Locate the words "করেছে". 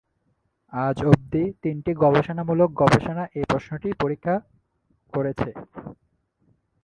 5.13-5.49